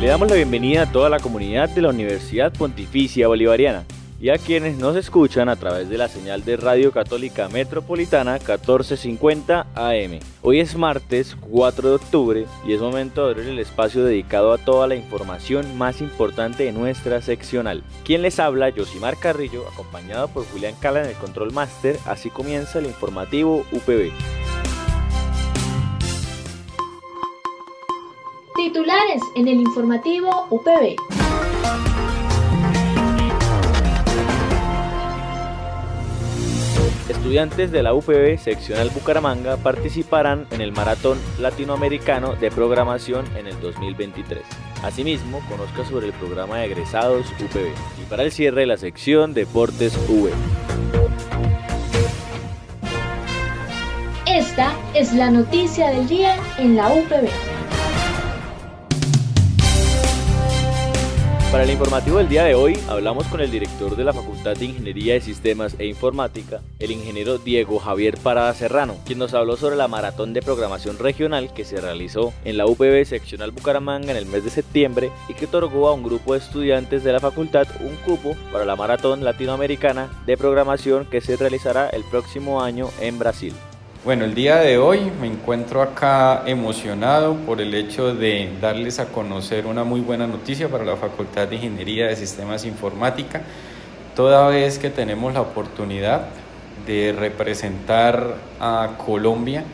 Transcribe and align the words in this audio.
Le 0.00 0.06
damos 0.06 0.28
la 0.30 0.36
bienvenida 0.36 0.82
a 0.82 0.92
toda 0.92 1.08
la 1.08 1.18
comunidad 1.18 1.68
de 1.70 1.82
la 1.82 1.88
Universidad 1.88 2.52
Pontificia 2.52 3.26
Bolivariana 3.26 3.84
y 4.20 4.28
a 4.28 4.38
quienes 4.38 4.78
nos 4.78 4.94
escuchan 4.94 5.48
a 5.48 5.56
través 5.56 5.88
de 5.88 5.98
la 5.98 6.06
señal 6.06 6.44
de 6.44 6.56
Radio 6.56 6.92
Católica 6.92 7.48
Metropolitana 7.48 8.34
1450 8.34 9.66
AM. 9.74 10.20
Hoy 10.42 10.60
es 10.60 10.76
martes 10.76 11.36
4 11.50 11.88
de 11.88 11.94
octubre 11.96 12.46
y 12.64 12.74
es 12.74 12.80
momento 12.80 13.24
de 13.24 13.32
abrir 13.32 13.48
el 13.48 13.58
espacio 13.58 14.04
dedicado 14.04 14.52
a 14.52 14.58
toda 14.58 14.86
la 14.86 14.94
información 14.94 15.76
más 15.76 16.00
importante 16.00 16.62
de 16.62 16.72
nuestra 16.72 17.20
seccional. 17.20 17.82
Quien 18.04 18.22
les 18.22 18.38
habla, 18.38 18.70
Josimar 18.70 19.16
Carrillo, 19.18 19.66
acompañado 19.66 20.28
por 20.28 20.46
Julián 20.46 20.76
Cala 20.80 21.02
en 21.02 21.08
el 21.08 21.16
Control 21.16 21.52
Master. 21.52 21.96
Así 22.06 22.30
comienza 22.30 22.78
el 22.78 22.86
informativo 22.86 23.66
UPB. 23.72 24.12
Titulares 28.68 29.22
en 29.34 29.48
el 29.48 29.60
informativo 29.60 30.46
UPB. 30.50 30.96
Estudiantes 37.08 37.72
de 37.72 37.82
la 37.82 37.94
UPB 37.94 38.36
seccional 38.38 38.90
Bucaramanga 38.90 39.56
participarán 39.56 40.46
en 40.50 40.60
el 40.60 40.72
Maratón 40.72 41.18
Latinoamericano 41.40 42.34
de 42.34 42.50
Programación 42.50 43.24
en 43.38 43.46
el 43.46 43.58
2023. 43.58 44.42
Asimismo, 44.82 45.40
conozca 45.48 45.86
sobre 45.86 46.08
el 46.08 46.12
programa 46.12 46.58
de 46.58 46.66
egresados 46.66 47.24
UPB 47.40 47.72
y 48.02 48.04
para 48.10 48.22
el 48.22 48.32
cierre 48.32 48.66
la 48.66 48.76
sección 48.76 49.32
Deportes 49.32 49.96
V. 50.10 50.30
Esta 54.26 54.74
es 54.92 55.14
la 55.14 55.30
noticia 55.30 55.88
del 55.88 56.06
día 56.06 56.36
en 56.58 56.76
la 56.76 56.92
UPB. 56.92 57.47
Para 61.58 61.66
el 61.66 61.72
informativo 61.72 62.18
del 62.18 62.28
día 62.28 62.44
de 62.44 62.54
hoy 62.54 62.78
hablamos 62.88 63.26
con 63.26 63.40
el 63.40 63.50
director 63.50 63.96
de 63.96 64.04
la 64.04 64.12
Facultad 64.12 64.54
de 64.54 64.66
Ingeniería 64.66 65.14
de 65.14 65.20
Sistemas 65.20 65.74
e 65.80 65.86
Informática, 65.86 66.60
el 66.78 66.92
ingeniero 66.92 67.38
Diego 67.38 67.80
Javier 67.80 68.16
Parada 68.16 68.54
Serrano, 68.54 68.94
quien 69.04 69.18
nos 69.18 69.34
habló 69.34 69.56
sobre 69.56 69.74
la 69.74 69.88
maratón 69.88 70.32
de 70.32 70.40
programación 70.40 71.00
regional 71.00 71.52
que 71.52 71.64
se 71.64 71.80
realizó 71.80 72.32
en 72.44 72.58
la 72.58 72.66
UPB 72.66 73.04
seccional 73.04 73.50
Bucaramanga 73.50 74.12
en 74.12 74.18
el 74.18 74.26
mes 74.26 74.44
de 74.44 74.50
septiembre 74.50 75.10
y 75.28 75.34
que 75.34 75.46
otorgó 75.46 75.88
a 75.88 75.94
un 75.94 76.04
grupo 76.04 76.34
de 76.34 76.38
estudiantes 76.38 77.02
de 77.02 77.12
la 77.12 77.18
facultad 77.18 77.66
un 77.80 77.96
cupo 78.06 78.36
para 78.52 78.64
la 78.64 78.76
maratón 78.76 79.24
latinoamericana 79.24 80.08
de 80.26 80.36
programación 80.36 81.06
que 81.06 81.20
se 81.20 81.36
realizará 81.36 81.88
el 81.88 82.04
próximo 82.04 82.62
año 82.62 82.88
en 83.00 83.18
Brasil. 83.18 83.52
Bueno, 84.04 84.24
el 84.24 84.34
día 84.36 84.58
de 84.58 84.78
hoy 84.78 85.10
me 85.20 85.26
encuentro 85.26 85.82
acá 85.82 86.44
emocionado 86.46 87.34
por 87.34 87.60
el 87.60 87.74
hecho 87.74 88.14
de 88.14 88.48
darles 88.60 89.00
a 89.00 89.06
conocer 89.06 89.66
una 89.66 89.82
muy 89.82 90.00
buena 90.00 90.28
noticia 90.28 90.68
para 90.68 90.84
la 90.84 90.94
Facultad 90.94 91.48
de 91.48 91.56
Ingeniería 91.56 92.06
de 92.06 92.14
Sistemas 92.14 92.64
Informática, 92.64 93.42
toda 94.14 94.46
vez 94.46 94.78
que 94.78 94.90
tenemos 94.90 95.34
la 95.34 95.40
oportunidad 95.40 96.26
de 96.86 97.12
representar 97.12 98.36
a 98.60 98.90
Colombia 99.04 99.64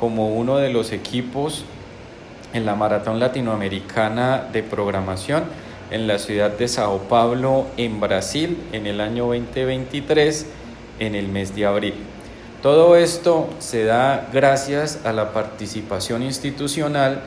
como 0.00 0.34
uno 0.34 0.56
de 0.56 0.70
los 0.70 0.90
equipos 0.92 1.66
en 2.54 2.64
la 2.64 2.76
Maratón 2.76 3.20
Latinoamericana 3.20 4.48
de 4.50 4.62
Programación 4.62 5.44
en 5.90 6.06
la 6.06 6.18
ciudad 6.18 6.50
de 6.50 6.66
Sao 6.66 7.00
Paulo, 7.10 7.66
en 7.76 8.00
Brasil, 8.00 8.56
en 8.72 8.86
el 8.86 9.02
año 9.02 9.26
2023, 9.26 10.46
en 10.98 11.14
el 11.14 11.28
mes 11.28 11.54
de 11.54 11.66
abril. 11.66 12.15
Todo 12.66 12.96
esto 12.96 13.48
se 13.60 13.84
da 13.84 14.28
gracias 14.32 14.98
a 15.04 15.12
la 15.12 15.32
participación 15.32 16.24
institucional 16.24 17.20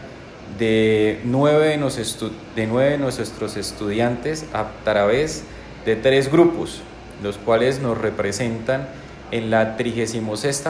de 0.57 1.21
nueve 1.23 1.69
de, 1.69 2.97
nuestros 2.97 3.55
estudiantes 3.55 4.43
a 4.51 4.65
través 4.83 5.45
de 5.85 5.95
tres 5.95 6.29
grupos, 6.29 6.81
los 7.23 7.37
cuales 7.37 7.79
nos 7.79 7.97
representan 7.97 8.89
en 9.31 9.49
la 9.49 9.77
36 9.77 10.21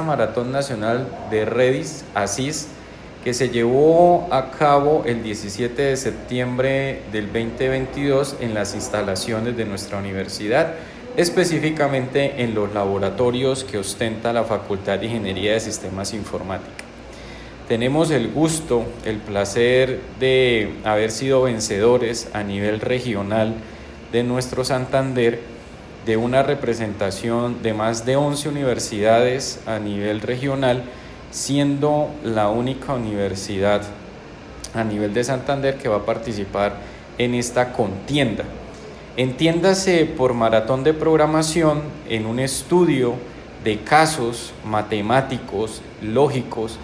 Maratón 0.06 0.52
Nacional 0.52 1.08
de 1.32 1.46
Redis, 1.46 2.06
Asís, 2.14 2.68
que 3.24 3.34
se 3.34 3.50
llevó 3.50 4.28
a 4.30 4.52
cabo 4.52 5.02
el 5.08 5.24
17 5.24 5.82
de 5.82 5.98
septiembre 5.98 7.02
del 7.12 7.26
2022 7.34 8.36
en 8.40 8.54
las 8.54 8.76
instalaciones 8.76 9.58
de 9.58 9.66
nuestra 9.66 9.98
universidad 9.98 10.76
específicamente 11.18 12.44
en 12.44 12.56
los 12.56 12.74
laboratorios 12.74 13.64
que 13.64 13.78
ostenta 13.78 14.34
la 14.34 14.44
Facultad 14.44 15.00
de 15.00 15.08
Ingeniería 15.08 15.54
de 15.54 15.60
Sistemas 15.60 16.14
Informática. 16.14 16.84
Tenemos 17.68 18.10
el 18.10 18.30
gusto, 18.30 18.86
el 19.06 19.18
placer 19.18 20.00
de 20.20 20.74
haber 20.84 21.12
sido 21.12 21.44
vencedores 21.44 22.30
a 22.34 22.44
nivel 22.44 22.80
regional 22.80 23.54
de 24.12 24.24
nuestro 24.24 24.66
Santander 24.66 25.40
de 26.06 26.18
una 26.18 26.42
representación 26.42 27.62
de 27.62 27.74
más 27.74 28.06
de 28.06 28.16
11 28.16 28.50
universidades 28.50 29.60
a 29.68 29.78
nivel 29.78 30.22
regional, 30.22 30.84
siendo 31.30 32.10
la 32.24 32.50
única 32.50 32.94
universidad 32.94 33.84
a 34.74 34.84
nivel 34.84 35.14
de 35.14 35.24
Santander 35.24 35.78
que 35.78 35.90
va 35.90 35.98
a 35.98 36.06
participar 36.06 36.74
en 37.18 37.36
esta 37.36 37.74
contienda. 37.74 38.46
Entiéndase 39.18 40.06
por 40.06 40.34
maratón 40.34 40.84
de 40.84 40.94
programación 40.94 41.82
en 42.08 42.26
un 42.26 42.40
estudio 42.40 43.16
de 43.64 43.80
casos 43.80 44.54
matemáticos, 44.64 45.82
lógicos, 46.02 46.78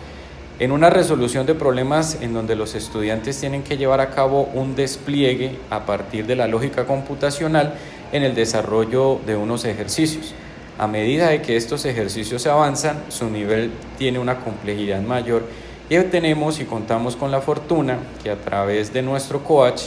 en 0.59 0.71
una 0.71 0.89
resolución 0.89 1.45
de 1.45 1.53
problemas 1.53 2.21
en 2.21 2.33
donde 2.33 2.55
los 2.55 2.75
estudiantes 2.75 3.39
tienen 3.39 3.63
que 3.63 3.77
llevar 3.77 4.01
a 4.01 4.09
cabo 4.09 4.49
un 4.53 4.75
despliegue 4.75 5.57
a 5.69 5.85
partir 5.85 6.25
de 6.25 6.35
la 6.35 6.47
lógica 6.47 6.85
computacional 6.85 7.75
en 8.11 8.23
el 8.23 8.35
desarrollo 8.35 9.19
de 9.25 9.35
unos 9.35 9.65
ejercicios. 9.65 10.33
A 10.77 10.87
medida 10.87 11.29
de 11.29 11.41
que 11.41 11.55
estos 11.55 11.85
ejercicios 11.85 12.47
avanzan, 12.47 13.03
su 13.09 13.29
nivel 13.29 13.71
tiene 13.97 14.19
una 14.19 14.39
complejidad 14.39 15.01
mayor 15.01 15.43
y 15.89 15.97
tenemos 15.99 16.59
y 16.59 16.65
contamos 16.65 17.15
con 17.15 17.31
la 17.31 17.41
fortuna 17.41 17.99
que 18.23 18.31
a 18.31 18.35
través 18.35 18.91
de 18.91 19.01
nuestro 19.01 19.43
coach 19.43 19.83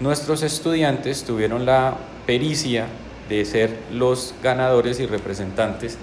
nuestros 0.00 0.42
estudiantes 0.42 1.24
tuvieron 1.24 1.66
la 1.66 1.94
pericia 2.26 2.86
de 3.28 3.44
ser 3.44 3.76
los 3.92 4.34
ganadores 4.42 4.98
y 4.98 5.06
representantes 5.06 5.98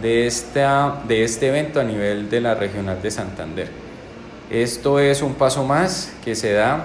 de, 0.00 0.26
esta, 0.26 1.02
de 1.08 1.24
este 1.24 1.48
evento 1.48 1.80
a 1.80 1.84
nivel 1.84 2.30
de 2.30 2.40
la 2.40 2.54
Regional 2.54 3.02
de 3.02 3.10
Santander. 3.10 3.68
Esto 4.50 5.00
es 5.00 5.22
un 5.22 5.34
paso 5.34 5.64
más 5.64 6.12
que 6.24 6.34
se 6.34 6.52
da, 6.52 6.84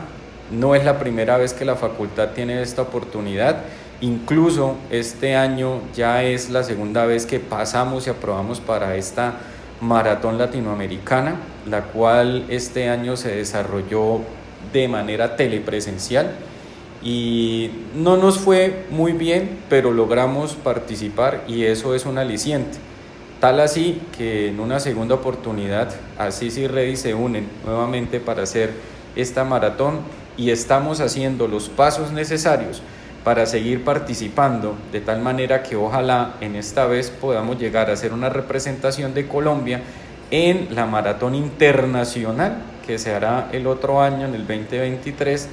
no 0.51 0.74
es 0.74 0.84
la 0.84 1.00
primera 1.00 1.38
vez 1.38 1.53
que 1.53 1.66
la 1.66 1.75
facultad 1.75 2.29
tiene 2.29 2.62
esta 2.62 2.81
oportunidad, 2.81 3.57
incluso 4.01 4.75
este 4.90 5.35
año 5.35 5.81
ya 5.94 6.24
es 6.24 6.50
la 6.50 6.63
segunda 6.63 7.06
vez 7.06 7.25
que 7.25 7.40
pasamos 7.40 8.07
y 8.07 8.09
aprobamos 8.09 8.59
para 8.59 8.95
esta 8.95 9.35
maratón 9.80 10.38
latinoamericana, 10.38 11.35
la 11.66 11.84
cual 11.84 12.45
este 12.50 12.90
año 12.90 13.16
se 13.16 13.35
desarrolló 13.35 14.22
de 14.74 14.88
manera 14.88 15.36
telepresencial 15.36 16.32
y 17.04 17.70
no 17.96 18.18
nos 18.18 18.40
fue 18.40 18.86
muy 18.90 19.12
bien, 19.12 19.60
pero 19.70 19.92
logramos 19.92 20.54
participar 20.54 21.44
y 21.48 21.66
eso 21.66 21.96
es 21.96 22.06
un 22.06 22.18
aliciente. 22.18 22.78
Tal 23.40 23.60
así 23.60 24.02
que 24.18 24.48
en 24.48 24.60
una 24.62 24.80
segunda 24.80 25.16
oportunidad 25.16 25.94
Asís 26.18 26.58
y 26.58 26.68
Reddy 26.68 26.96
se 26.96 27.14
unen 27.14 27.50
nuevamente 27.66 28.22
para 28.22 28.44
hacer 28.44 28.72
esta 29.18 29.44
maratón 29.44 30.00
y 30.38 30.50
estamos 30.50 31.02
haciendo 31.02 31.48
los 31.48 31.68
pasos 31.68 32.14
necesarios 32.14 32.81
para 33.26 33.46
seguir 33.46 33.84
participando 33.84 34.76
de 34.92 35.02
tal 35.02 35.22
manera 35.22 35.62
que 35.62 35.76
ojalá 35.76 36.36
en 36.42 36.56
esta 36.56 36.86
vez 36.86 37.10
podamos 37.10 37.60
llegar 37.60 37.90
a 37.90 37.94
hacer 37.94 38.14
una 38.14 38.30
representación 38.30 39.14
de 39.14 39.28
Colombia 39.28 39.81
en 40.31 40.74
la 40.74 40.86
maratón 40.86 41.36
internacional 41.36 42.73
que 42.85 42.97
se 42.97 43.13
hará 43.13 43.50
el 43.51 43.68
otro 43.68 44.01
año 44.01 44.25
en 44.25 44.35
el 44.35 44.47
2023 44.47 45.50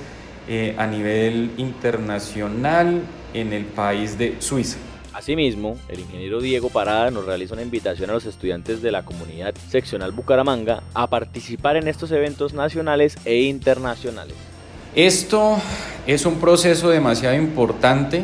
eh, 0.49 0.75
a 0.77 0.87
nivel 0.87 1.53
internacional 1.57 3.03
en 3.33 3.53
el 3.53 3.65
país 3.65 4.19
de 4.19 4.37
Suiza. 4.41 4.79
Asimismo, 5.13 5.77
el 5.89 6.01
ingeniero 6.01 6.41
Diego 6.41 6.71
Parada 6.71 7.11
nos 7.11 7.27
realiza 7.27 7.55
una 7.55 7.63
invitación 7.63 8.11
a 8.11 8.15
los 8.15 8.27
estudiantes 8.27 8.81
de 8.81 8.91
la 8.91 9.05
comunidad 9.05 9.55
seccional 9.69 10.13
Bucaramanga 10.13 10.83
a 10.95 11.09
participar 11.09 11.77
en 11.77 11.89
estos 11.89 12.11
eventos 12.13 12.55
nacionales 12.55 13.17
e 13.25 13.43
internacionales. 13.43 14.35
Esto 14.95 15.59
es 16.07 16.25
un 16.27 16.41
proceso 16.41 16.91
demasiado 16.91 17.37
importante 17.37 18.23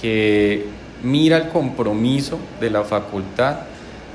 que 0.00 0.66
mira 1.02 1.36
el 1.36 1.48
compromiso 1.48 2.38
de 2.60 2.70
la 2.70 2.84
facultad 2.84 3.69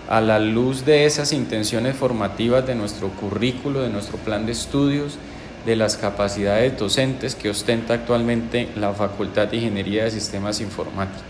a 0.10 0.22
la 0.22 0.40
luz 0.40 0.86
de 0.86 1.06
esas 1.06 1.34
intenciones 1.34 1.96
formativas 1.96 2.66
de 2.66 2.76
nuestro 2.76 3.10
currículo, 3.10 3.82
de 3.82 3.90
nuestro 3.90 4.18
plan 4.18 4.46
de 4.46 4.52
estudios, 4.52 5.18
de 5.66 5.76
las 5.76 5.98
capacidades 5.98 6.78
docentes 6.78 7.34
que 7.34 7.50
ostenta 7.50 7.96
actualmente 7.96 8.70
la 8.76 8.94
Facultad 8.94 9.48
de 9.48 9.58
Ingeniería 9.58 10.04
de 10.04 10.12
Sistemas 10.12 10.62
Informáticos. 10.62 11.24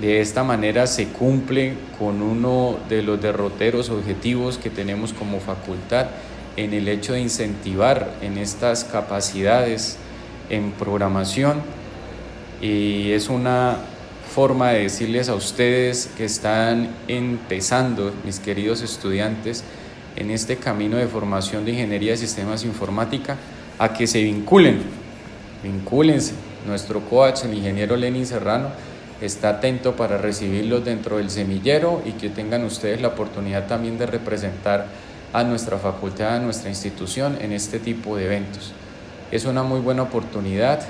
De 0.00 0.20
esta 0.20 0.42
manera 0.44 0.86
se 0.86 1.08
cumple 1.08 1.74
con 1.98 2.22
uno 2.22 2.76
de 2.88 3.02
los 3.02 3.20
derroteros 3.20 3.90
objetivos 3.90 4.58
que 4.58 4.70
tenemos 4.70 5.12
como 5.12 5.40
facultad 5.40 6.06
en 6.56 6.72
el 6.72 6.88
hecho 6.88 7.12
de 7.12 7.20
incentivar 7.20 8.12
en 8.20 8.38
estas 8.38 8.84
capacidades 8.84 9.96
en 10.50 10.72
programación 10.72 11.62
y 12.60 13.12
es 13.12 13.28
una 13.28 13.78
forma 14.34 14.70
de 14.70 14.80
decirles 14.80 15.28
a 15.28 15.36
ustedes 15.36 16.10
que 16.16 16.24
están 16.24 16.88
empezando, 17.06 18.12
mis 18.24 18.40
queridos 18.40 18.82
estudiantes, 18.82 19.62
en 20.16 20.32
este 20.32 20.56
camino 20.56 20.96
de 20.96 21.06
formación 21.06 21.64
de 21.64 21.70
ingeniería 21.70 22.10
de 22.10 22.16
sistemas 22.16 22.64
informática, 22.64 23.36
a 23.78 23.92
que 23.92 24.08
se 24.08 24.24
vinculen, 24.24 24.82
vincúlense. 25.62 26.32
Nuestro 26.66 27.02
coach, 27.02 27.44
el 27.44 27.54
ingeniero 27.54 27.96
Lenin 27.96 28.26
Serrano, 28.26 28.70
está 29.20 29.50
atento 29.50 29.94
para 29.94 30.18
recibirlos 30.18 30.84
dentro 30.84 31.18
del 31.18 31.30
semillero 31.30 32.02
y 32.04 32.10
que 32.12 32.28
tengan 32.28 32.64
ustedes 32.64 33.00
la 33.00 33.08
oportunidad 33.08 33.68
también 33.68 33.98
de 33.98 34.06
representar 34.06 34.86
a 35.32 35.44
nuestra 35.44 35.78
facultad, 35.78 36.34
a 36.34 36.40
nuestra 36.40 36.70
institución 36.70 37.38
en 37.40 37.52
este 37.52 37.78
tipo 37.78 38.16
de 38.16 38.24
eventos. 38.24 38.72
Es 39.30 39.44
una 39.44 39.62
muy 39.62 39.78
buena 39.78 40.02
oportunidad, 40.02 40.80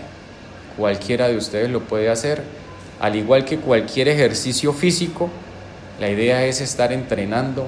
cualquiera 0.78 1.28
de 1.28 1.36
ustedes 1.36 1.68
lo 1.68 1.80
puede 1.80 2.08
hacer 2.08 2.63
al 3.00 3.16
igual 3.16 3.44
que 3.44 3.58
cualquier 3.58 4.08
ejercicio 4.08 4.72
físico, 4.72 5.30
la 6.00 6.10
idea 6.10 6.44
es 6.44 6.60
estar 6.60 6.92
entrenando, 6.92 7.66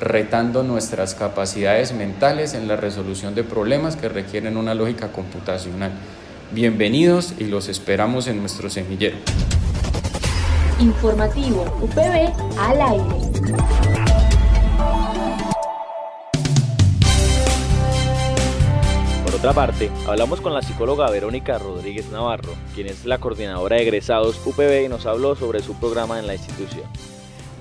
retando 0.00 0.62
nuestras 0.62 1.14
capacidades 1.14 1.92
mentales 1.92 2.54
en 2.54 2.68
la 2.68 2.76
resolución 2.76 3.34
de 3.34 3.44
problemas 3.44 3.96
que 3.96 4.08
requieren 4.08 4.56
una 4.56 4.74
lógica 4.74 5.08
computacional. 5.08 5.92
Bienvenidos 6.52 7.34
y 7.38 7.44
los 7.44 7.68
esperamos 7.68 8.26
en 8.26 8.40
nuestro 8.40 8.70
semillero. 8.70 9.16
Informativo 10.80 11.64
UPB 11.82 12.32
al 12.58 12.80
aire. 12.80 13.87
Otra 19.38 19.52
parte, 19.52 19.88
hablamos 20.08 20.40
con 20.40 20.52
la 20.52 20.62
psicóloga 20.62 21.08
Verónica 21.10 21.58
Rodríguez 21.58 22.10
Navarro, 22.10 22.54
quien 22.74 22.88
es 22.88 23.04
la 23.04 23.18
coordinadora 23.18 23.76
de 23.76 23.82
egresados 23.82 24.44
UPB 24.44 24.86
y 24.86 24.88
nos 24.88 25.06
habló 25.06 25.36
sobre 25.36 25.62
su 25.62 25.78
programa 25.78 26.18
en 26.18 26.26
la 26.26 26.34
institución. 26.34 26.82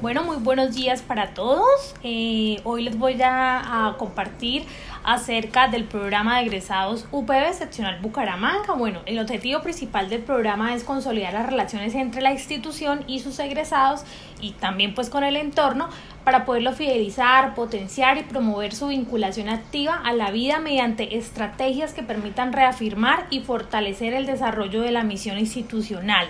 Bueno, 0.01 0.23
muy 0.23 0.37
buenos 0.37 0.73
días 0.73 1.03
para 1.03 1.35
todos. 1.35 1.93
Eh, 2.01 2.61
hoy 2.63 2.83
les 2.83 2.97
voy 2.97 3.21
a, 3.21 3.89
a, 3.89 3.97
compartir 3.97 4.65
acerca 5.07 5.69
del 5.69 5.85
programa 5.85 6.35
de 6.35 6.47
egresados 6.47 7.07
UPB 7.13 7.53
seccional 7.53 7.99
Bucaramanga. 8.01 8.73
Bueno, 8.73 8.99
el 9.05 9.17
objetivo 9.19 9.61
principal 9.61 10.09
del 10.09 10.21
programa 10.21 10.75
es 10.75 10.83
consolidar 10.83 11.31
las 11.31 11.45
relaciones 11.45 11.95
entre 11.95 12.21
la 12.21 12.33
institución 12.33 13.05
y 13.07 13.21
sus 13.21 13.39
egresados 13.39 14.03
y 14.41 14.51
también 14.51 14.93
pues 14.93 15.09
con 15.09 15.23
el 15.23 15.37
entorno 15.37 15.87
para 16.25 16.43
poderlo 16.43 16.73
fidelizar, 16.73 17.55
potenciar 17.55 18.17
y 18.17 18.23
promover 18.23 18.75
su 18.75 18.87
vinculación 18.87 19.47
activa 19.47 19.95
a 20.03 20.11
la 20.11 20.29
vida 20.29 20.59
mediante 20.59 21.15
estrategias 21.15 21.93
que 21.93 22.03
permitan 22.03 22.51
reafirmar 22.51 23.27
y 23.29 23.39
fortalecer 23.39 24.13
el 24.13 24.25
desarrollo 24.25 24.81
de 24.81 24.91
la 24.91 25.03
misión 25.03 25.39
institucional. 25.39 26.27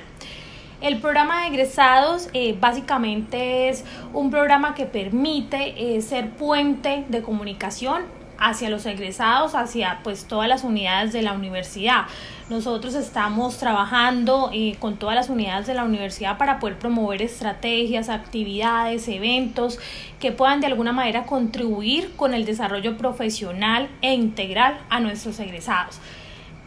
El 0.82 1.00
programa 1.00 1.42
de 1.42 1.48
egresados 1.48 2.30
eh, 2.34 2.56
básicamente 2.60 3.70
es 3.70 3.84
un 4.14 4.30
programa 4.30 4.76
que 4.76 4.86
permite 4.86 5.96
eh, 5.96 6.02
ser 6.04 6.30
puente 6.30 7.06
de 7.10 7.24
comunicación 7.24 8.17
hacia 8.40 8.70
los 8.70 8.86
egresados, 8.86 9.56
hacia 9.56 10.00
pues 10.04 10.26
todas 10.26 10.48
las 10.48 10.64
unidades 10.64 11.14
de 11.14 11.22
la 11.22 11.34
universidad. 11.34 12.06
Nosotros 12.50 12.96
estamos 12.96 13.58
trabajando 13.58 14.50
eh, 14.54 14.76
con 14.80 14.98
todas 14.98 15.16
las 15.16 15.30
unidades 15.30 15.68
de 15.68 15.74
la 15.74 15.84
universidad 15.84 16.38
para 16.38 16.60
poder 16.60 16.80
promover 16.80 17.22
estrategias, 17.22 18.10
actividades, 18.10 19.08
eventos 19.08 19.80
que 20.20 20.32
puedan 20.32 20.62
de 20.62 20.68
alguna 20.68 20.94
manera 20.94 21.26
contribuir 21.26 22.14
con 22.16 22.34
el 22.34 22.46
desarrollo 22.46 22.98
profesional 22.98 23.90
e 24.02 24.14
integral 24.14 24.80
a 24.90 25.00
nuestros 25.00 25.40
egresados. 25.40 26.00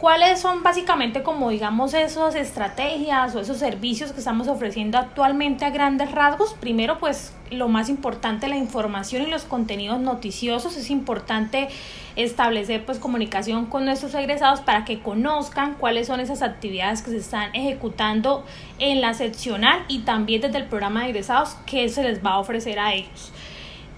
¿Cuáles 0.01 0.39
son 0.39 0.63
básicamente 0.63 1.21
como 1.21 1.51
digamos 1.51 1.93
esas 1.93 2.33
estrategias 2.33 3.35
o 3.35 3.39
esos 3.39 3.59
servicios 3.59 4.11
que 4.11 4.17
estamos 4.17 4.47
ofreciendo 4.47 4.97
actualmente 4.97 5.63
a 5.63 5.69
grandes 5.69 6.09
rasgos? 6.09 6.55
Primero 6.55 6.97
pues 6.97 7.35
lo 7.51 7.67
más 7.67 7.87
importante 7.87 8.47
la 8.47 8.57
información 8.57 9.21
y 9.21 9.27
los 9.27 9.43
contenidos 9.43 9.99
noticiosos. 9.99 10.75
Es 10.75 10.89
importante 10.89 11.67
establecer 12.15 12.83
pues 12.83 12.97
comunicación 12.97 13.67
con 13.67 13.85
nuestros 13.85 14.15
egresados 14.15 14.61
para 14.61 14.85
que 14.85 15.01
conozcan 15.01 15.75
cuáles 15.75 16.07
son 16.07 16.19
esas 16.19 16.41
actividades 16.41 17.03
que 17.03 17.11
se 17.11 17.17
están 17.17 17.53
ejecutando 17.53 18.43
en 18.79 19.01
la 19.01 19.13
seccional 19.13 19.85
y 19.87 19.99
también 19.99 20.41
desde 20.41 20.57
el 20.57 20.65
programa 20.65 21.03
de 21.03 21.09
egresados 21.09 21.57
que 21.67 21.87
se 21.89 22.01
les 22.01 22.25
va 22.25 22.31
a 22.31 22.39
ofrecer 22.39 22.79
a 22.79 22.95
ellos. 22.95 23.31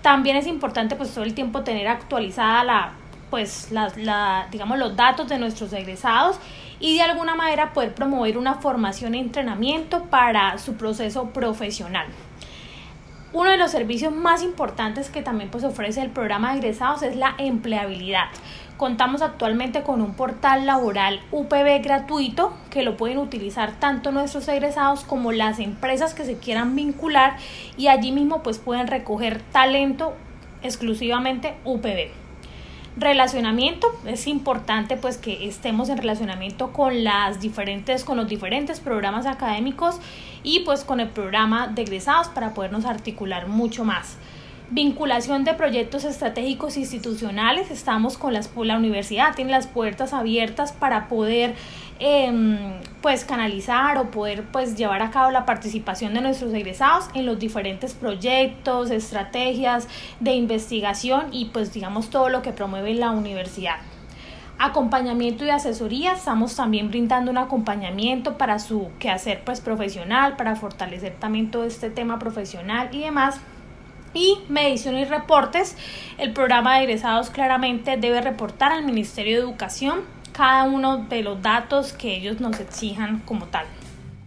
También 0.02 0.36
es 0.36 0.48
importante 0.48 0.98
pues 0.98 1.14
todo 1.14 1.24
el 1.24 1.34
tiempo 1.34 1.64
tener 1.64 1.88
actualizada 1.88 2.66
la 2.66 2.94
pues 3.34 3.72
la, 3.72 4.48
digamos 4.52 4.78
los 4.78 4.96
datos 4.96 5.28
de 5.28 5.40
nuestros 5.40 5.74
egresados 5.74 6.38
y 6.80 6.98
de 6.98 7.02
alguna 7.02 7.34
manera 7.34 7.74
poder 7.74 7.96
promover 7.96 8.38
una 8.38 8.54
formación 8.54 9.16
y 9.16 9.20
entrenamiento 9.20 10.04
para 10.04 10.60
su 10.60 10.76
proceso 10.76 11.32
profesional. 11.32 12.06
Uno 13.32 13.50
de 13.50 13.58
los 13.58 13.72
servicios 13.72 14.14
más 14.14 14.44
importantes 14.44 15.10
que 15.10 15.24
también 15.24 15.50
pues 15.50 15.64
ofrece 15.64 16.04
el 16.04 16.12
programa 16.12 16.52
de 16.52 16.60
egresados 16.60 17.02
es 17.02 17.16
la 17.16 17.34
empleabilidad. 17.40 18.26
Contamos 18.78 19.24
actualmente 19.24 19.82
con 19.82 20.02
un 20.02 20.14
portal 20.14 20.68
laboral 20.68 21.20
UPB 21.32 21.82
gratuito 21.82 22.54
que 22.70 22.84
lo 22.84 22.98
pueden 22.98 23.18
utilizar 23.18 23.72
tanto 23.80 24.12
nuestros 24.12 24.48
egresados 24.48 25.06
como 25.06 25.32
las 25.32 25.58
empresas 25.58 26.14
que 26.14 26.24
se 26.24 26.38
quieran 26.38 26.76
vincular 26.76 27.38
y 27.78 27.88
allí 27.88 28.12
mismo 28.12 28.44
pues 28.44 28.60
pueden 28.60 28.86
recoger 28.86 29.42
talento 29.52 30.14
exclusivamente 30.62 31.56
UPB 31.66 32.23
relacionamiento 32.96 33.88
es 34.06 34.28
importante 34.28 34.98
pues 34.98 35.18
que 35.18 35.48
estemos 35.48 35.90
en 35.90 35.98
relacionamiento 35.98 36.72
con 36.72 37.04
las 37.04 37.42
diferentes 37.42 38.04
con 38.04 38.18
los 38.18 38.28
diferentes 38.28 38.80
programas 38.80 39.26
académicos 39.26 40.00
y 40.44 40.60
pues 40.60 40.84
con 40.84 41.00
el 41.00 41.10
programa 41.10 41.68
de 41.68 41.82
egresados 41.82 42.28
para 42.28 42.54
podernos 42.54 42.86
articular 42.86 43.48
mucho 43.48 43.84
más 43.84 44.18
vinculación 44.70 45.44
de 45.44 45.54
proyectos 45.54 46.04
estratégicos 46.04 46.78
institucionales 46.78 47.70
estamos 47.70 48.18
con 48.18 48.34
las, 48.34 48.50
la 48.56 48.78
universidad 48.78 49.36
tiene 49.36 49.52
las 49.52 49.68
puertas 49.68 50.14
abiertas 50.14 50.72
para 50.72 51.08
poder 51.08 51.56
Em, 52.06 52.58
pues 53.02 53.24
canalizar 53.24 53.98
o 53.98 54.10
poder 54.10 54.44
pues 54.52 54.76
llevar 54.76 55.02
a 55.02 55.12
cabo 55.12 55.32
la 55.32 55.46
participación 55.46 56.14
de 56.14 56.22
nuestros 56.22 56.54
egresados 56.54 57.08
en 57.14 57.26
los 57.26 57.40
diferentes 57.40 57.94
proyectos, 57.94 58.90
estrategias 58.90 59.88
de 60.20 60.34
investigación 60.34 61.28
y 61.32 61.46
pues 61.46 61.72
digamos 61.72 62.10
todo 62.10 62.30
lo 62.30 62.42
que 62.42 62.52
promueve 62.52 62.94
la 62.94 63.12
universidad 63.12 63.76
acompañamiento 64.60 65.46
y 65.46 65.50
asesoría. 65.50 66.14
Estamos 66.14 66.56
también 66.56 66.90
brindando 66.90 67.32
un 67.32 67.38
acompañamiento 67.38 68.38
para 68.38 68.60
su 68.60 68.90
quehacer 69.00 69.42
pues 69.46 69.62
profesional, 69.62 70.36
para 70.36 70.56
fortalecer 70.56 71.16
también 71.20 71.52
todo 71.52 71.64
este 71.64 71.90
tema 71.90 72.20
profesional 72.20 72.90
y 72.92 73.00
demás. 73.00 73.40
Y 74.14 74.40
medición 74.50 74.98
y 74.98 75.06
reportes. 75.06 75.76
El 76.18 76.34
programa 76.34 76.78
de 76.78 76.84
egresados 76.84 77.30
claramente 77.30 77.98
debe 77.98 78.22
reportar 78.22 78.72
al 78.72 78.86
Ministerio 78.86 79.38
de 79.38 79.44
Educación 79.44 80.02
cada 80.34 80.64
uno 80.64 80.98
de 80.98 81.24
los 81.24 81.42
datos 81.42 81.94
que 81.94 82.16
ellos 82.16 82.40
nos 82.40 82.60
exijan 82.60 83.20
como 83.20 83.48
tal. 83.48 83.66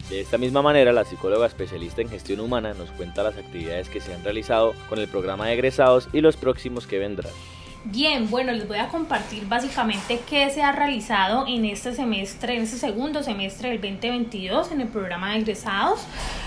De 0.08 0.20
esta 0.20 0.38
misma 0.38 0.62
manera, 0.62 0.92
la 0.92 1.04
psicóloga 1.04 1.46
especialista 1.46 2.00
en 2.00 2.08
gestión 2.08 2.38
humana 2.38 2.74
nos 2.74 2.90
cuenta 2.92 3.24
las 3.24 3.36
actividades 3.36 3.88
que 3.88 4.00
se 4.00 4.14
han 4.14 4.22
realizado 4.22 4.74
con 4.88 5.00
el 5.00 5.08
programa 5.08 5.46
de 5.46 5.54
egresados 5.54 6.08
y 6.12 6.20
los 6.20 6.36
próximos 6.36 6.86
que 6.86 6.98
vendrán. 7.00 7.32
Bien, 7.88 8.28
bueno, 8.30 8.52
les 8.52 8.66
voy 8.66 8.78
a 8.78 8.88
compartir 8.88 9.46
básicamente 9.46 10.20
qué 10.28 10.50
se 10.50 10.62
ha 10.62 10.72
realizado 10.72 11.46
en 11.46 11.64
este 11.64 11.94
semestre, 11.94 12.56
en 12.56 12.62
este 12.62 12.78
segundo 12.78 13.22
semestre 13.22 13.70
del 13.70 13.80
2022 13.80 14.72
en 14.72 14.80
el 14.80 14.88
programa 14.88 15.32
de 15.32 15.38
egresados. 15.38 16.00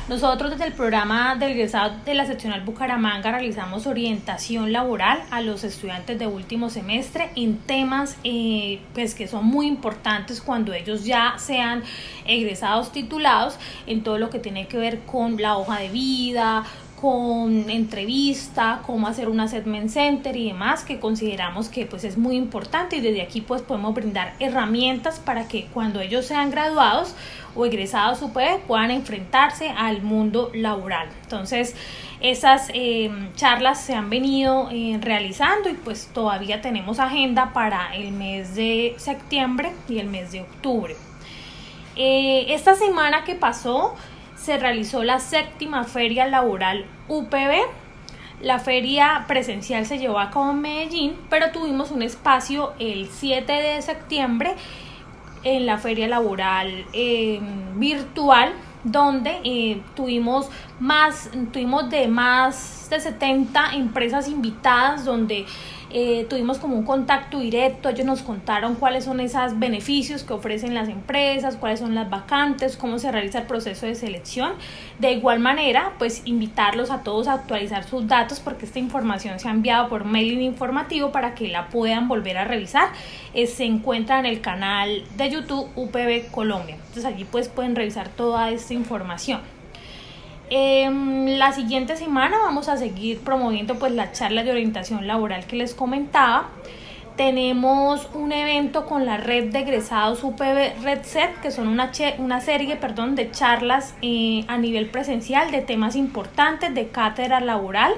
Nosotros 0.09 0.49
desde 0.49 0.65
el 0.65 0.73
programa 0.73 1.35
de 1.35 1.51
egresados 1.51 2.03
de 2.03 2.15
la 2.15 2.25
seccional 2.25 2.61
Bucaramanga 2.61 3.31
realizamos 3.31 3.85
orientación 3.85 4.71
laboral 4.71 5.21
a 5.29 5.41
los 5.41 5.63
estudiantes 5.63 6.17
de 6.17 6.25
último 6.25 6.71
semestre 6.71 7.29
en 7.35 7.59
temas 7.59 8.17
eh, 8.23 8.81
pues 8.95 9.13
que 9.13 9.27
son 9.27 9.45
muy 9.45 9.67
importantes 9.67 10.41
cuando 10.41 10.73
ellos 10.73 11.05
ya 11.05 11.35
sean 11.37 11.83
egresados 12.25 12.91
titulados 12.91 13.59
en 13.85 14.01
todo 14.01 14.17
lo 14.17 14.31
que 14.31 14.39
tiene 14.39 14.67
que 14.67 14.77
ver 14.77 15.01
con 15.01 15.39
la 15.39 15.57
hoja 15.57 15.77
de 15.77 15.89
vida, 15.89 16.65
con 16.99 17.69
entrevista, 17.69 18.81
cómo 18.85 19.07
hacer 19.07 19.29
un 19.29 19.39
assessment 19.39 19.89
center 19.89 20.35
y 20.35 20.47
demás 20.47 20.83
que 20.83 20.99
consideramos 20.99 21.69
que 21.69 21.85
pues 21.85 22.03
es 22.03 22.17
muy 22.17 22.35
importante 22.35 22.97
y 22.97 23.01
desde 23.01 23.21
aquí 23.21 23.41
pues 23.41 23.61
podemos 23.61 23.93
brindar 23.93 24.33
herramientas 24.39 25.19
para 25.19 25.47
que 25.47 25.67
cuando 25.73 26.01
ellos 26.01 26.25
sean 26.25 26.51
graduados 26.51 27.15
o 27.55 27.65
egresados 27.65 28.21
UPB 28.21 28.59
puedan 28.67 28.91
enfrentarse 28.91 29.69
al 29.69 30.01
mundo 30.01 30.51
laboral. 30.53 31.09
Entonces 31.23 31.75
esas 32.19 32.69
em, 32.73 33.33
charlas 33.35 33.81
se 33.81 33.93
han 33.93 34.09
venido 34.09 34.69
eh, 34.71 34.97
realizando 35.01 35.69
y 35.69 35.73
pues 35.73 36.09
todavía 36.13 36.61
tenemos 36.61 36.99
agenda 36.99 37.53
para 37.53 37.95
el 37.95 38.11
mes 38.11 38.55
de 38.55 38.95
septiembre 38.97 39.71
y 39.87 39.99
el 39.99 40.07
mes 40.07 40.31
de 40.31 40.41
octubre. 40.41 40.95
Eh, 41.95 42.53
esta 42.53 42.75
semana 42.75 43.23
que 43.23 43.35
pasó 43.35 43.95
se 44.39 44.57
realizó 44.57 45.03
la 45.03 45.19
séptima 45.19 45.83
feria 45.83 46.25
laboral 46.27 46.85
UPB. 47.07 47.67
La 48.41 48.59
feria 48.59 49.25
presencial 49.27 49.85
se 49.85 49.97
llevó 49.97 50.19
a 50.19 50.31
cabo 50.31 50.51
en 50.51 50.61
Medellín, 50.61 51.17
pero 51.29 51.51
tuvimos 51.51 51.91
un 51.91 52.01
espacio 52.01 52.73
el 52.79 53.09
7 53.09 53.51
de 53.51 53.81
septiembre 53.81 54.55
en 55.43 55.65
la 55.65 55.77
feria 55.77 56.07
laboral 56.07 56.85
em, 56.93 57.79
virtual 57.79 58.53
donde 58.83 59.41
eh, 59.43 59.81
tuvimos 59.95 60.49
más 60.79 61.29
tuvimos 61.51 61.89
de 61.89 62.07
más 62.07 62.87
de 62.89 62.99
70 62.99 63.73
empresas 63.73 64.27
invitadas 64.27 65.05
donde 65.05 65.45
eh, 65.91 66.27
tuvimos 66.29 66.59
como 66.59 66.75
un 66.75 66.85
contacto 66.85 67.39
directo, 67.39 67.89
ellos 67.89 68.05
nos 68.05 68.21
contaron 68.21 68.75
cuáles 68.75 69.05
son 69.05 69.19
esos 69.19 69.57
beneficios 69.57 70.23
que 70.23 70.33
ofrecen 70.33 70.75
las 70.75 70.87
empresas, 70.87 71.55
cuáles 71.55 71.79
son 71.79 71.95
las 71.95 72.09
vacantes, 72.09 72.77
cómo 72.77 72.99
se 72.99 73.11
realiza 73.11 73.39
el 73.39 73.47
proceso 73.47 73.87
de 73.87 73.95
selección. 73.95 74.53
De 74.99 75.11
igual 75.11 75.39
manera, 75.39 75.93
pues 75.97 76.21
invitarlos 76.25 76.91
a 76.91 77.01
todos 77.01 77.27
a 77.27 77.33
actualizar 77.33 77.85
sus 77.85 78.07
datos 78.07 78.39
porque 78.39 78.65
esta 78.65 78.77
información 78.77 79.39
se 79.39 79.47
ha 79.47 79.51
enviado 79.51 79.89
por 79.89 80.03
mailing 80.05 80.41
informativo 80.41 81.11
para 81.11 81.33
que 81.33 81.47
la 81.47 81.69
puedan 81.69 82.07
volver 82.07 82.37
a 82.37 82.45
revisar. 82.45 82.89
Eh, 83.33 83.47
se 83.47 83.65
encuentra 83.65 84.19
en 84.19 84.27
el 84.27 84.41
canal 84.41 85.03
de 85.17 85.29
YouTube 85.29 85.69
UPB 85.75 86.29
Colombia. 86.29 86.75
Entonces 86.75 87.05
allí 87.05 87.25
pues 87.25 87.49
pueden 87.49 87.75
revisar 87.75 88.09
toda 88.09 88.51
esta 88.51 88.75
información. 88.75 89.58
Eh, 90.51 90.89
la 91.37 91.51
siguiente 91.51 91.95
semana 91.95 92.37
vamos 92.39 92.69
a 92.69 92.77
seguir 92.77 93.19
promoviendo 93.19 93.77
pues 93.77 93.91
la 93.91 94.11
charla 94.11 94.43
de 94.43 94.51
orientación 94.51 95.05
laboral 95.05 95.45
que 95.45 95.55
les 95.55 95.75
comentaba. 95.75 96.49
Tenemos 97.15 98.09
un 98.13 98.31
evento 98.31 98.85
con 98.85 99.05
la 99.05 99.17
red 99.17 99.51
de 99.51 99.59
egresados 99.59 100.23
UPB 100.23 100.81
Red 100.81 101.03
Set, 101.03 101.39
que 101.41 101.51
son 101.51 101.67
una, 101.67 101.91
una 102.17 102.41
serie 102.41 102.77
perdón, 102.77 103.15
de 103.15 103.29
charlas 103.29 103.93
eh, 104.01 104.45
a 104.47 104.57
nivel 104.57 104.87
presencial 104.87 105.51
de 105.51 105.61
temas 105.61 105.95
importantes 105.95 106.73
de 106.73 106.87
cátedra 106.87 107.41
laboral. 107.41 107.93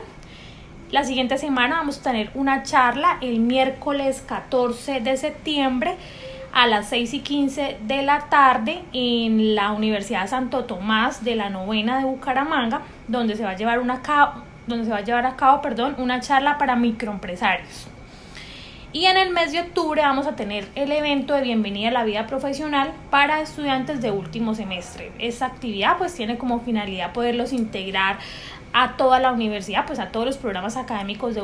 La 0.90 1.06
siguiente 1.06 1.38
semana 1.38 1.78
vamos 1.78 2.00
a 2.00 2.04
tener 2.04 2.32
una 2.34 2.64
charla 2.64 3.18
el 3.22 3.40
miércoles 3.40 4.22
14 4.28 5.00
de 5.00 5.16
septiembre 5.16 5.96
a 6.54 6.68
las 6.68 6.90
6 6.90 7.14
y 7.14 7.20
15 7.20 7.78
de 7.82 8.02
la 8.04 8.30
tarde 8.30 8.84
en 8.94 9.56
la 9.56 9.72
Universidad 9.72 10.28
Santo 10.28 10.66
Tomás 10.66 11.24
de 11.24 11.36
la 11.36 11.50
novena 11.50 11.98
de 11.98 12.06
Bucaramanga, 12.06 12.82
donde 13.08 13.36
se 13.36 13.44
va 13.44 13.52
a 13.52 13.56
llevar, 13.56 13.80
una 13.80 14.02
donde 14.68 14.86
se 14.86 14.92
va 14.92 14.98
a, 14.98 15.04
llevar 15.04 15.26
a 15.26 15.36
cabo 15.36 15.62
perdón, 15.62 15.96
una 15.98 16.20
charla 16.20 16.58
para 16.58 16.76
microempresarios. 16.76 17.88
Y 18.94 19.06
en 19.06 19.16
el 19.16 19.30
mes 19.30 19.54
de 19.54 19.62
octubre 19.62 20.02
vamos 20.02 20.28
a 20.28 20.36
tener 20.36 20.68
el 20.76 20.92
evento 20.92 21.34
de 21.34 21.44
bienvenida 21.44 21.88
a 21.88 21.92
la 21.92 22.04
vida 22.04 22.28
profesional 22.28 22.92
para 23.10 23.42
estudiantes 23.42 24.02
de 24.02 24.12
último 24.12 24.54
semestre. 24.54 25.14
Esta 25.18 25.46
actividad 25.46 25.98
pues 25.98 26.14
tiene 26.14 26.38
como 26.38 26.60
finalidad 26.60 27.14
poderlos 27.14 27.54
integrar 27.54 28.20
a 28.74 28.98
toda 28.98 29.20
la 29.20 29.32
universidad, 29.32 29.86
pues 29.86 30.00
a 30.00 30.12
todos 30.12 30.26
los 30.26 30.38
programas 30.38 30.78
académicos 30.78 31.36
de 31.36 31.42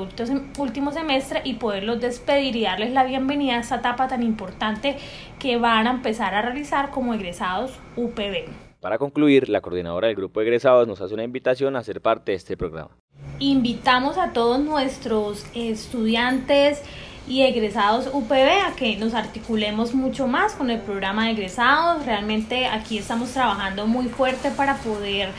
último 0.57 0.91
semestre 0.91 1.41
y 1.43 1.55
poderlos 1.55 1.99
despedir 1.99 2.55
y 2.55 2.63
darles 2.63 2.91
la 2.91 3.03
bienvenida 3.03 3.55
a 3.55 3.59
esta 3.59 3.77
etapa 3.77 4.07
tan 4.07 4.23
importante 4.23 4.97
que 5.39 5.57
van 5.57 5.87
a 5.87 5.91
empezar 5.91 6.33
a 6.33 6.41
realizar 6.41 6.89
como 6.91 7.13
egresados 7.13 7.71
UPB. 7.95 8.49
Para 8.79 8.97
concluir, 8.97 9.49
la 9.49 9.61
coordinadora 9.61 10.07
del 10.07 10.15
grupo 10.15 10.39
de 10.39 10.45
egresados 10.45 10.87
nos 10.87 11.01
hace 11.01 11.13
una 11.13 11.23
invitación 11.23 11.75
a 11.75 11.83
ser 11.83 12.01
parte 12.01 12.31
de 12.31 12.37
este 12.37 12.55
programa. 12.55 12.91
Invitamos 13.39 14.17
a 14.17 14.33
todos 14.33 14.59
nuestros 14.59 15.45
estudiantes 15.53 16.83
y 17.27 17.41
egresados 17.41 18.09
UPB 18.13 18.65
a 18.65 18.75
que 18.75 18.95
nos 18.97 19.13
articulemos 19.13 19.93
mucho 19.93 20.27
más 20.27 20.53
con 20.53 20.69
el 20.69 20.79
programa 20.79 21.25
de 21.25 21.31
egresados. 21.31 22.05
Realmente 22.05 22.67
aquí 22.67 22.97
estamos 22.97 23.31
trabajando 23.31 23.85
muy 23.85 24.07
fuerte 24.07 24.51
para 24.51 24.77
poder 24.77 25.29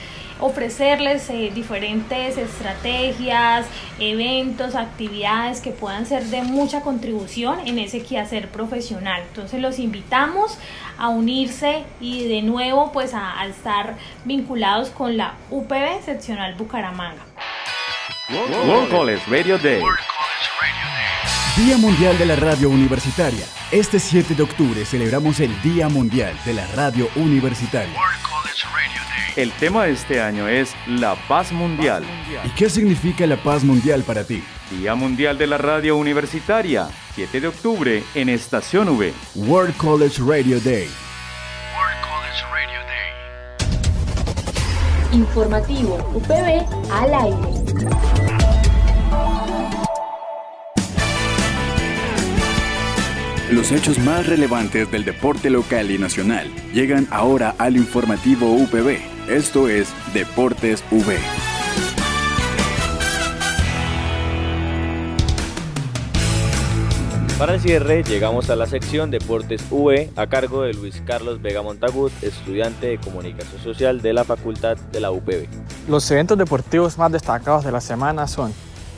ofrecerles 0.40 1.28
eh, 1.30 1.50
diferentes 1.54 2.38
estrategias, 2.38 3.66
eventos, 3.98 4.74
actividades 4.74 5.60
que 5.60 5.70
puedan 5.70 6.06
ser 6.06 6.24
de 6.24 6.42
mucha 6.42 6.82
contribución 6.82 7.60
en 7.66 7.78
ese 7.78 8.02
quehacer 8.02 8.48
profesional. 8.48 9.22
Entonces 9.28 9.60
los 9.60 9.78
invitamos 9.78 10.58
a 10.98 11.08
unirse 11.08 11.84
y 12.00 12.28
de 12.28 12.42
nuevo 12.42 12.92
pues 12.92 13.14
a, 13.14 13.44
estar 13.46 13.96
vinculados 14.24 14.90
con 14.90 15.16
la 15.16 15.34
UPB 15.50 16.04
seccional 16.04 16.54
Bucaramanga. 16.54 17.22
World 18.30 18.90
College 18.90 19.22
Radio 19.28 19.58
Day. 19.58 19.82
Día 21.56 21.76
Mundial 21.76 22.16
de 22.18 22.26
la 22.26 22.36
Radio 22.36 22.68
Universitaria. 22.70 23.44
Este 23.72 23.98
7 23.98 24.34
de 24.34 24.42
octubre 24.42 24.84
celebramos 24.84 25.40
el 25.40 25.60
Día 25.62 25.88
Mundial 25.88 26.38
de 26.44 26.54
la 26.54 26.66
Radio 26.68 27.08
Universitaria. 27.16 27.98
El 29.36 29.52
tema 29.52 29.84
de 29.84 29.92
este 29.92 30.20
año 30.20 30.48
es 30.48 30.74
la 30.86 31.14
paz 31.28 31.52
mundial. 31.52 32.04
¿Y 32.44 32.48
qué 32.50 32.68
significa 32.68 33.26
la 33.26 33.36
paz 33.36 33.64
mundial 33.64 34.02
para 34.02 34.24
ti? 34.24 34.42
Día 34.70 34.94
Mundial 34.94 35.38
de 35.38 35.46
la 35.46 35.56
Radio 35.56 35.96
Universitaria, 35.96 36.88
7 37.14 37.40
de 37.40 37.48
octubre 37.48 38.02
en 38.14 38.28
Estación 38.28 38.88
V. 38.88 39.14
World 39.34 39.76
College 39.76 40.20
Radio 40.20 40.60
Day. 40.60 40.88
World 41.74 42.00
College 42.02 42.42
Radio 42.52 42.80
Day. 45.12 45.18
Informativo 45.18 45.96
UPB 46.14 46.66
al 46.92 47.14
aire. 47.14 48.17
Los 53.50 53.72
hechos 53.72 53.98
más 54.00 54.26
relevantes 54.26 54.90
del 54.90 55.06
deporte 55.06 55.48
local 55.48 55.90
y 55.90 55.96
nacional 55.96 56.52
llegan 56.74 57.08
ahora 57.10 57.54
al 57.56 57.78
informativo 57.78 58.52
UPB. 58.52 58.98
Esto 59.26 59.70
es 59.70 59.88
Deportes 60.12 60.84
V. 60.90 61.16
Para 67.38 67.54
el 67.54 67.60
cierre 67.62 68.02
llegamos 68.02 68.50
a 68.50 68.56
la 68.56 68.66
sección 68.66 69.10
Deportes 69.10 69.64
V 69.70 70.10
a 70.14 70.26
cargo 70.26 70.64
de 70.64 70.74
Luis 70.74 71.02
Carlos 71.06 71.40
Vega 71.40 71.62
Montagut, 71.62 72.12
estudiante 72.22 72.88
de 72.88 72.98
Comunicación 72.98 73.62
Social 73.62 74.02
de 74.02 74.12
la 74.12 74.24
Facultad 74.24 74.76
de 74.76 75.00
la 75.00 75.10
UPB. 75.10 75.46
Los 75.88 76.10
eventos 76.10 76.36
deportivos 76.36 76.98
más 76.98 77.10
destacados 77.10 77.64
de 77.64 77.72
la 77.72 77.80
semana 77.80 78.26
son 78.26 78.52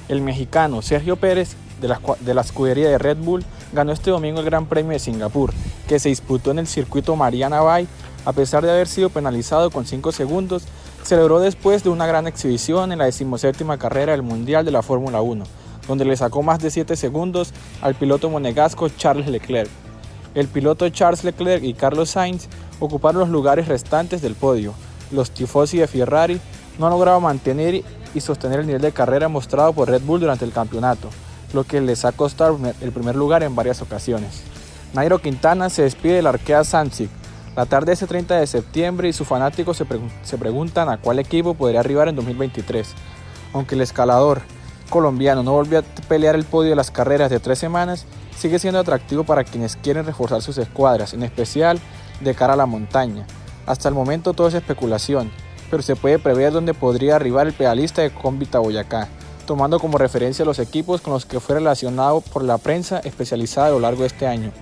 el 0.09 0.23
mexicano 0.23 0.83
Sergio 0.83 1.15
Pérez 1.15 1.55
de 1.81 1.87
la, 1.87 2.01
de 2.19 2.35
la 2.35 2.41
escudería 2.41 2.89
de 2.89 2.99
Red 2.99 3.19
Bull 3.19 3.45
ganó 3.73 3.93
este 3.93 4.11
domingo 4.11 4.41
el 4.41 4.47
Gran 4.47 4.67
Premio 4.67 4.93
de 4.93 4.99
Singapur, 4.99 5.53
que 5.89 5.99
se 5.99 6.09
disputó 6.09 6.51
en 6.51 6.61
el 6.61 6.67
circuito 6.67 7.17
Mariana 7.17 7.61
Bay. 7.61 7.87
A 8.25 8.33
pesar 8.33 8.63
de 8.65 8.71
haber 8.71 8.89
sido 8.89 9.11
penalizado 9.11 9.71
con 9.71 9.87
5 9.87 10.13
segundos, 10.13 10.65
celebró 11.03 11.41
después 11.41 11.83
de 11.83 11.91
una 11.91 12.07
gran 12.07 12.27
exhibición 12.27 12.93
en 12.93 12.99
la 12.99 13.07
decimoséptima 13.07 13.79
carrera 13.79 14.13
del 14.13 14.23
Mundial 14.23 14.65
de 14.65 14.71
la 14.71 14.83
Fórmula 14.83 15.23
1, 15.23 15.45
donde 15.89 16.05
le 16.05 16.17
sacó 16.17 16.43
más 16.43 16.61
de 16.61 16.71
7 16.71 16.97
segundos 16.97 17.53
al 17.81 17.95
piloto 17.95 18.29
monegasco 18.29 18.89
Charles 18.89 19.29
Leclerc. 19.29 19.71
El 20.35 20.49
piloto 20.49 20.89
Charles 20.91 21.25
Leclerc 21.25 21.65
y 21.65 21.75
Carlos 21.75 22.11
Sainz 22.11 22.49
ocuparon 22.79 23.21
los 23.21 23.31
lugares 23.31 23.69
restantes 23.69 24.23
del 24.23 24.35
podio. 24.35 24.75
Los 25.11 25.31
tifosi 25.31 25.79
de 25.79 25.89
Ferrari 25.89 26.41
no 26.79 26.87
han 26.87 26.93
logrado 26.93 27.21
mantener 27.21 27.83
y 28.15 28.21
sostener 28.21 28.61
el 28.61 28.67
nivel 28.67 28.83
de 28.83 28.93
carrera 28.93 29.29
mostrado 29.29 29.73
por 29.73 29.89
Red 29.89 30.03
Bull 30.03 30.21
durante 30.21 30.45
el 30.45 30.53
campeonato, 30.53 31.09
lo 31.53 31.65
que 31.65 31.81
les 31.81 32.05
ha 32.05 32.13
costado 32.13 32.59
el 32.81 32.93
primer 32.93 33.17
lugar 33.17 33.43
en 33.43 33.55
varias 33.55 33.83
ocasiones. 33.83 34.43
Nairo 34.93 35.21
Quintana 35.21 35.71
se 35.71 35.83
despide 35.83 36.15
del 36.15 36.27
Arkea 36.27 36.65
Samsic. 36.65 37.11
La 37.57 37.67
tarde 37.67 37.87
de 37.87 37.93
ese 37.93 38.07
30 38.07 38.37
de 38.37 38.47
septiembre 38.47 39.09
y 39.09 39.13
sus 39.13 39.27
fanáticos 39.27 39.77
se, 39.77 40.39
preguntan 40.39 40.89
a 40.89 40.99
cuál 40.99 41.19
equipo 41.19 41.55
podría 41.55 41.81
arribar 41.81 42.09
en 42.09 42.17
2023. 42.17 42.89
Aunque 43.53 43.75
el 43.75 43.81
escalador 43.81 44.43
colombiano 44.89 45.43
no 45.43 45.53
volvió 45.53 45.81
a 45.81 45.83
pelear 46.09 46.35
el 46.35 46.45
podio 46.45 46.71
de 46.71 46.77
las 46.77 46.91
carreras 46.91 47.31
de 47.31 47.41
tres 47.41 47.59
semanas, 47.59 48.07
sigue 48.37 48.59
siendo 48.59 48.81
atractivo 48.81 49.25
para 49.25 49.45
quienes 49.45 49.77
quieren 49.77 50.07
reforzar 50.07 50.43
sus 50.43 50.59
escuadras, 50.59 51.13
en 51.13 51.23
especial 51.23 51.81
de 52.21 52.35
cara 52.35 52.55
a 52.55 52.57
la 52.57 52.67
montaña. 52.67 53.27
Hasta 53.67 53.89
el 53.89 53.95
momento 53.95 54.33
todo 54.33 54.49
es 54.49 54.55
especulación, 54.55 55.31
pero 55.71 55.83
se 55.83 55.97
puede 55.97 56.19
prever 56.19 56.53
dónde 56.53 56.75
podría 56.75 57.17
arribar 57.17 57.47
el 57.47 57.53
pedalista 57.53 58.03
de 58.03 58.11
Combita 58.11 58.59
Boyacá 58.59 59.09
tomando 59.51 59.81
como 59.81 59.99
referencia 59.99 60.45
los 60.45 60.61
equipos 60.61 61.01
con 61.01 61.13
los 61.13 61.27
que 61.27 61.41
fue 61.41 61.57
relacionado 61.57 62.21
por 62.21 62.45
la 62.45 62.57
prensa 62.57 63.01
especializada 63.01 63.67
a 63.67 63.71
lo 63.71 63.81
largo 63.81 64.03
de 64.03 64.07
este 64.07 64.29
año. 64.29 64.53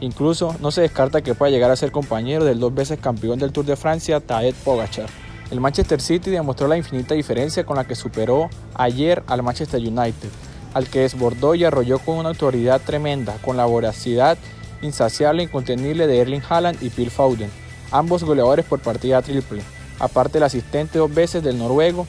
Incluso 0.00 0.56
no 0.62 0.70
se 0.70 0.80
descarta 0.80 1.20
que 1.20 1.34
pueda 1.34 1.50
llegar 1.50 1.70
a 1.70 1.76
ser 1.76 1.92
compañero 1.92 2.46
del 2.46 2.58
dos 2.58 2.74
veces 2.74 2.98
campeón 2.98 3.38
del 3.38 3.52
Tour 3.52 3.66
de 3.66 3.76
Francia, 3.76 4.20
Tadej 4.20 4.54
Pogacar. 4.54 5.10
El 5.50 5.60
Manchester 5.60 6.00
City 6.00 6.30
demostró 6.30 6.66
la 6.66 6.78
infinita 6.78 7.14
diferencia 7.14 7.66
con 7.66 7.76
la 7.76 7.84
que 7.84 7.94
superó 7.94 8.48
ayer 8.72 9.22
al 9.26 9.42
Manchester 9.42 9.82
United, 9.82 10.30
al 10.72 10.88
que 10.88 11.00
desbordó 11.00 11.54
y 11.54 11.64
arrolló 11.64 11.98
con 11.98 12.16
una 12.16 12.30
autoridad 12.30 12.80
tremenda, 12.80 13.36
con 13.44 13.58
la 13.58 13.66
voracidad 13.66 14.38
insaciable 14.80 15.42
e 15.42 15.44
incontenible 15.44 16.06
de 16.06 16.20
Erling 16.20 16.42
Haaland 16.48 16.82
y 16.82 16.88
Phil 16.88 17.10
Foden, 17.10 17.50
ambos 17.90 18.24
goleadores 18.24 18.64
por 18.64 18.80
partida 18.80 19.20
triple, 19.20 19.60
aparte 19.98 20.38
el 20.38 20.44
asistente 20.44 20.98
dos 20.98 21.14
veces 21.14 21.42
del 21.42 21.58
noruego, 21.58 22.06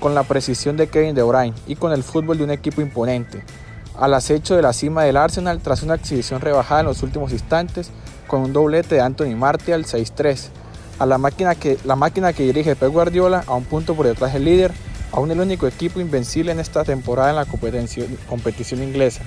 con, 0.00 0.14
la 0.14 0.22
precisión 0.22 0.76
de 0.76 0.86
Kevin 0.86 1.16
De 1.16 1.22
Bruyne 1.22 1.54
y 1.66 1.74
con 1.74 1.92
el 1.92 2.04
fútbol 2.04 2.38
de 2.38 2.44
un 2.44 2.50
equipo 2.52 2.80
imponente, 2.80 3.42
al 3.98 4.14
acecho 4.14 4.54
de 4.54 4.62
la 4.62 4.72
cima 4.72 5.02
del 5.02 5.16
Arsenal 5.16 5.58
tras 5.60 5.82
una 5.82 5.96
exhibición 5.96 6.40
rebajada 6.40 6.82
en 6.82 6.86
los 6.86 7.02
últimos 7.02 7.32
instantes 7.32 7.90
con 8.28 8.42
un 8.42 8.52
doblete 8.52 8.94
de 8.94 9.00
Anthony 9.00 9.34
Martial 9.36 9.84
6-3, 9.84 10.50
a 11.00 11.06
la 11.06 11.18
máquina, 11.18 11.56
que, 11.56 11.76
la 11.84 11.96
máquina 11.96 12.32
que 12.32 12.44
dirige 12.44 12.76
Pep 12.76 12.92
Guardiola 12.92 13.42
a 13.46 13.54
un 13.54 13.64
punto 13.64 13.94
por 13.94 14.06
detrás 14.06 14.32
del 14.32 14.44
líder, 14.44 14.72
aún 15.10 15.30
el 15.30 15.40
único 15.40 15.66
equipo 15.66 15.98
invencible 16.00 16.52
en 16.52 16.60
esta 16.60 16.84
temporada 16.84 17.30
en 17.30 17.36
la 17.36 17.46
competición 18.28 18.82
inglesa. 18.82 19.22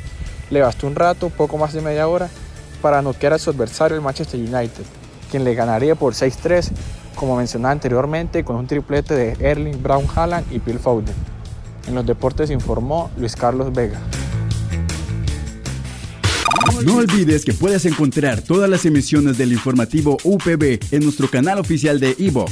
Le 0.50 0.62
bastó 0.62 0.88
un 0.88 0.96
rato, 0.96 1.30
poco 1.30 1.58
más 1.58 1.74
de 1.74 1.82
media 1.82 2.08
hora, 2.08 2.30
para 2.82 3.02
noquear 3.02 3.34
a 3.34 3.40
su 3.40 3.50
adversario 3.50 3.96
el 3.96 4.02
Manchester 4.02 4.40
United, 4.40 4.84
quien 5.30 5.44
le 5.44 5.56
ganaría 5.56 5.96
por 5.96 6.14
6-3, 6.14 6.72
como 7.16 7.38
mencionaba 7.38 7.72
anteriormente, 7.72 8.44
con 8.44 8.56
un 8.56 8.68
triplete 8.68 9.14
de 9.14 9.38
Erling 9.40 9.82
Brown 9.82 10.06
Haaland 10.14 10.52
y 10.52 10.60
Phil 10.60 10.80
Foden. 10.80 11.16
En 11.88 11.96
los 11.96 12.06
deportes 12.06 12.50
informó 12.52 13.10
Luis 13.18 13.36
Carlos 13.36 13.74
Vega. 13.74 14.00
No 16.86 16.98
olvides 16.98 17.46
que 17.46 17.54
puedes 17.54 17.86
encontrar 17.86 18.42
todas 18.42 18.70
las 18.70 18.86
emisiones 18.86 19.38
del 19.38 19.52
informativo 19.52 20.18
UPB 20.24 20.80
en 20.92 21.04
nuestro 21.04 21.30
canal 21.30 21.60
oficial 21.60 22.00
de 22.00 22.16
iVox, 22.18 22.52